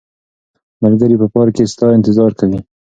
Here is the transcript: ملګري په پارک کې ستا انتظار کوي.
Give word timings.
ملګري 0.83 1.15
په 1.21 1.27
پارک 1.33 1.53
کې 1.57 1.65
ستا 1.73 1.87
انتظار 1.97 2.31
کوي. 2.39 2.59